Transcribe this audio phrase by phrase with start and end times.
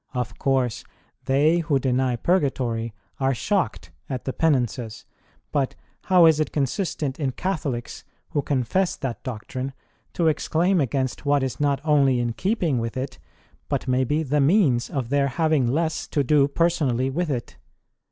[0.15, 0.83] Of course,
[1.25, 5.05] they who deny Purgatory are shocked at the Penances;
[5.51, 9.73] but how is it consistent in Catholics, who confess that doctrine,
[10.13, 13.19] to exclaim against what is not only in keeping with it,
[13.69, 17.57] but may be the means of their having less to do personally with it